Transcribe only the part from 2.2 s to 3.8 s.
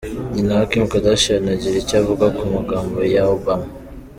ku magambo ya Obama:.